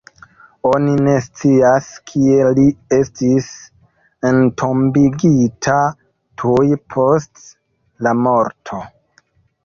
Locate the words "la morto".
8.07-8.81